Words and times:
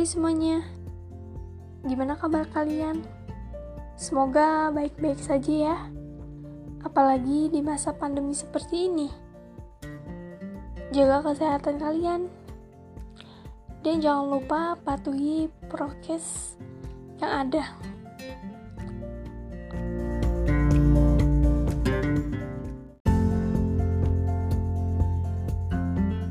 Hai 0.00 0.08
semuanya, 0.08 0.64
gimana 1.84 2.16
kabar 2.16 2.48
kalian? 2.48 3.04
Semoga 4.00 4.72
baik-baik 4.72 5.20
saja 5.20 5.52
ya, 5.52 5.76
apalagi 6.80 7.52
di 7.52 7.60
masa 7.60 7.92
pandemi 7.92 8.32
seperti 8.32 8.88
ini. 8.88 9.12
Jaga 10.88 11.20
kesehatan 11.20 11.76
kalian, 11.76 12.32
dan 13.84 14.00
jangan 14.00 14.40
lupa 14.40 14.72
patuhi 14.80 15.52
prokes 15.68 16.56
yang 17.20 17.44
ada. 17.44 17.68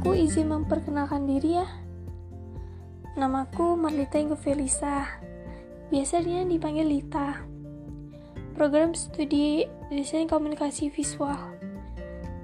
Aku 0.01 0.17
izin 0.17 0.49
memperkenalkan 0.49 1.29
diri 1.29 1.61
ya. 1.61 1.69
Namaku 3.19 3.75
Marlita 3.75 4.15
Ingo 4.15 4.39
Felisa. 4.39 5.19
Biasanya 5.91 6.47
dipanggil 6.47 6.87
Lita. 6.87 7.43
Program 8.55 8.95
studi 8.95 9.67
Desain 9.91 10.23
Komunikasi 10.23 10.87
Visual. 10.87 11.35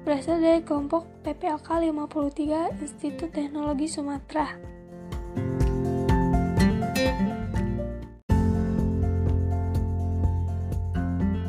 Berasal 0.03 0.43
dari 0.43 0.59
kelompok 0.67 1.07
PPLK 1.23 1.79
53 1.79 2.83
Institut 2.83 3.31
Teknologi 3.31 3.87
Sumatera. 3.87 4.51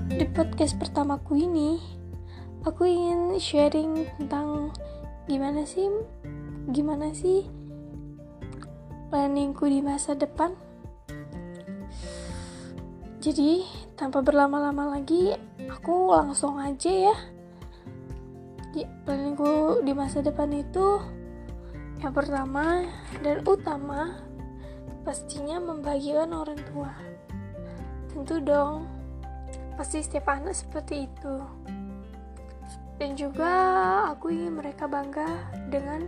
Di 0.07 0.27
podcast 0.31 0.79
pertamaku 0.79 1.35
ini, 1.35 1.83
aku 2.63 2.87
ingin 2.87 3.43
sharing 3.43 4.07
tentang 4.23 4.71
gimana 5.27 5.67
sih 5.67 5.91
gimana 6.71 7.11
sih 7.11 7.66
planningku 9.07 9.71
di 9.71 9.79
masa 9.83 10.19
depan. 10.19 10.53
Jadi, 13.23 13.67
tanpa 13.99 14.23
berlama-lama 14.23 14.99
lagi, 14.99 15.35
aku 15.67 16.15
langsung 16.15 16.59
aja 16.63 17.11
ya. 17.11 17.17
Di 18.71 18.87
planningku 19.07 19.83
di 19.83 19.93
masa 19.97 20.21
depan 20.21 20.53
itu 20.53 21.01
yang 22.05 22.13
pertama 22.13 22.85
dan 23.25 23.41
utama 23.49 24.21
pastinya 25.01 25.57
membahagiakan 25.59 26.31
orang 26.37 26.61
tua. 26.71 26.93
Tentu 28.13 28.37
dong, 28.43 28.85
pasti 29.81 30.03
setiap 30.05 30.29
anak 30.29 30.53
seperti 30.53 31.09
itu. 31.09 31.37
Dan 32.97 33.13
juga 33.13 33.53
aku 34.13 34.33
ingin 34.33 34.57
mereka 34.57 34.89
bangga 34.89 35.29
dengan 35.69 36.01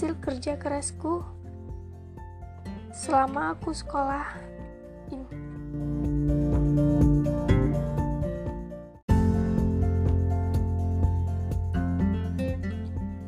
hasil 0.00 0.16
kerja 0.16 0.56
kerasku 0.56 1.20
selama 2.88 3.52
aku 3.52 3.68
sekolah 3.68 4.32
ini. 5.12 5.28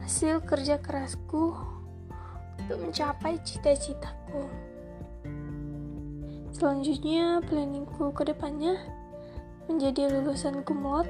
Hasil 0.00 0.40
kerja 0.48 0.80
kerasku 0.80 1.52
untuk 2.64 2.78
mencapai 2.80 3.36
cita-citaku. 3.44 4.48
Selanjutnya, 6.56 7.44
planningku 7.52 8.16
ke 8.16 8.32
depannya 8.32 8.80
menjadi 9.68 10.08
lulusan 10.08 10.64
kumlot. 10.64 11.04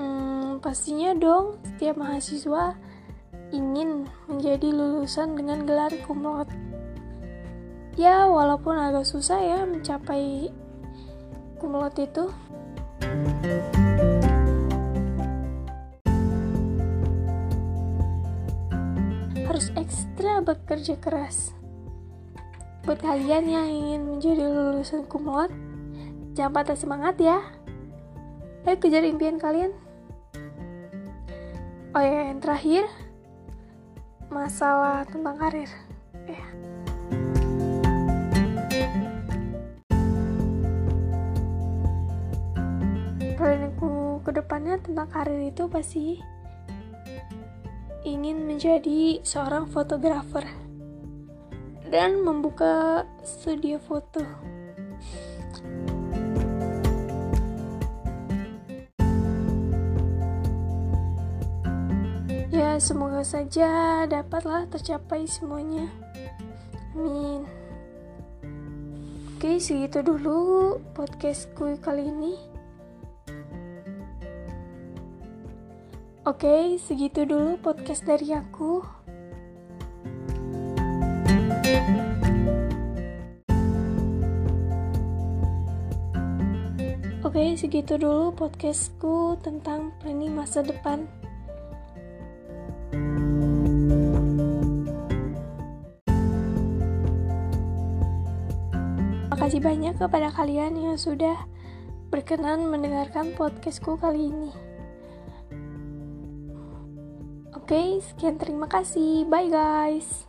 Hmm, 0.00 0.56
pastinya 0.64 1.12
dong, 1.12 1.60
setiap 1.68 2.00
mahasiswa 2.00 2.80
ingin 3.56 4.04
menjadi 4.28 4.68
lulusan 4.68 5.32
dengan 5.32 5.64
gelar 5.64 5.92
kumlot. 6.04 6.52
Ya, 7.96 8.28
walaupun 8.28 8.76
agak 8.76 9.08
susah 9.08 9.40
ya 9.40 9.64
mencapai 9.64 10.52
kumlot 11.56 11.96
itu. 11.96 12.28
Harus 19.48 19.72
ekstra 19.72 20.44
bekerja 20.44 21.00
keras. 21.00 21.56
Buat 22.84 23.00
kalian 23.00 23.48
yang 23.48 23.66
ingin 23.66 24.00
menjadi 24.04 24.44
lulusan 24.44 25.08
kumlot, 25.08 25.48
jangan 26.36 26.52
patah 26.52 26.76
semangat 26.76 27.16
ya. 27.16 27.40
Ayo 28.68 28.76
kejar 28.76 29.06
impian 29.08 29.40
kalian. 29.40 29.72
Oh 31.96 32.02
ya, 32.04 32.28
yang 32.28 32.44
terakhir, 32.44 32.84
masalah 34.30 35.06
tentang 35.06 35.36
karir. 35.38 35.70
Ya. 36.26 36.46
Planningku 43.36 44.24
ke 44.24 44.30
depannya 44.32 44.80
tentang 44.80 45.08
karir 45.12 45.52
itu 45.52 45.68
pasti 45.68 46.18
ingin 48.06 48.46
menjadi 48.46 49.20
seorang 49.26 49.66
fotografer 49.66 50.46
dan 51.90 52.22
membuka 52.22 53.06
studio 53.22 53.78
foto. 53.78 54.55
Semoga 62.76 63.24
saja 63.24 64.04
dapatlah 64.04 64.68
tercapai 64.68 65.24
semuanya. 65.24 65.88
Amin. 66.92 67.48
Oke, 69.32 69.56
segitu 69.56 70.04
dulu 70.04 70.76
podcastku 70.92 71.80
kali 71.80 72.04
ini. 72.12 72.36
Oke, 76.28 76.76
segitu 76.76 77.24
dulu 77.24 77.56
podcast 77.64 78.04
dari 78.04 78.36
aku. 78.36 78.84
Oke, 87.24 87.56
segitu 87.56 87.96
dulu 87.96 88.36
podcastku 88.36 89.40
tentang 89.40 89.96
planning 90.04 90.36
masa 90.36 90.60
depan. 90.60 91.25
Makasih 99.46 99.62
banyak 99.62 99.94
kepada 99.94 100.34
kalian 100.34 100.74
yang 100.74 100.98
sudah 100.98 101.46
berkenan 102.10 102.66
mendengarkan 102.66 103.30
podcastku 103.38 103.94
kali 103.94 104.34
ini. 104.34 104.50
Oke, 107.54 108.02
sekian 108.02 108.42
terima 108.42 108.66
kasih. 108.66 109.22
Bye 109.30 109.46
guys. 109.46 110.26